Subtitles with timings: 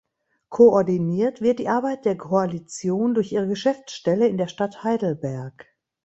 [0.49, 5.67] Koordiniert wird die Arbeit der Koalition durch ihre Geschäftsstelle in der Stadt Heidelberg.